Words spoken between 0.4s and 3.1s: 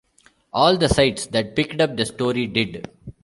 All the sites that picked up the story did.